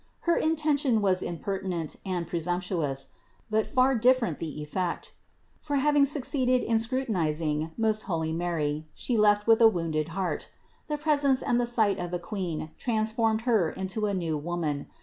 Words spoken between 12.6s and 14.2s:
transformed her into a